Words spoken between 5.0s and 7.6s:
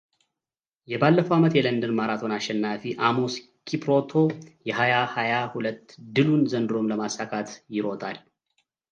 ሀያ ሁለት ድሉን ዘንድሮም ለማሳካት